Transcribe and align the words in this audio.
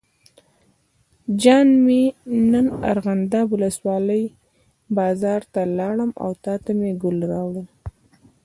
جان 1.41 1.67
مې 1.85 2.01
نن 2.51 2.65
ارغنداب 2.91 3.47
ولسوالۍ 3.51 4.23
بازار 4.97 5.41
ته 5.53 5.61
لاړم 5.77 6.11
او 6.23 6.31
تاته 6.43 6.71
مې 6.79 6.91
ګل 7.01 7.17
راوړل. 7.31 7.67